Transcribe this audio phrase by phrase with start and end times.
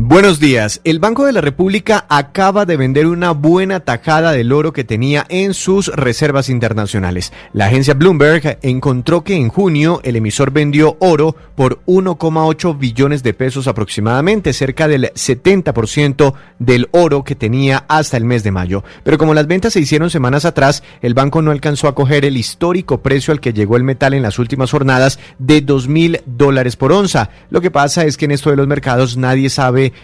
[0.00, 0.80] Buenos días.
[0.84, 5.26] El Banco de la República acaba de vender una buena tajada del oro que tenía
[5.28, 7.32] en sus reservas internacionales.
[7.52, 13.34] La agencia Bloomberg encontró que en junio el emisor vendió oro por 1,8 billones de
[13.34, 18.84] pesos aproximadamente, cerca del 70% del oro que tenía hasta el mes de mayo.
[19.02, 22.36] Pero como las ventas se hicieron semanas atrás, el banco no alcanzó a coger el
[22.36, 26.76] histórico precio al que llegó el metal en las últimas jornadas de 2 mil dólares
[26.76, 27.30] por onza.
[27.50, 29.50] Lo que pasa es que en esto de los mercados nadie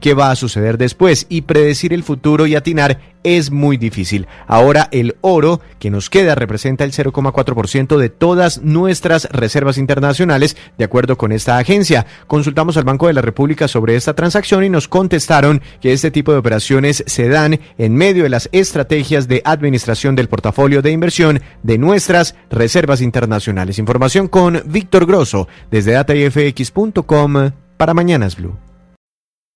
[0.00, 4.26] qué va a suceder después y predecir el futuro y atinar es muy difícil.
[4.46, 10.84] Ahora el oro que nos queda representa el 0,4% de todas nuestras reservas internacionales, de
[10.84, 12.06] acuerdo con esta agencia.
[12.26, 16.32] Consultamos al Banco de la República sobre esta transacción y nos contestaron que este tipo
[16.32, 21.40] de operaciones se dan en medio de las estrategias de administración del portafolio de inversión
[21.62, 23.78] de nuestras reservas internacionales.
[23.78, 28.67] Información con Víctor Grosso desde datafx.com para Mañanas Blue.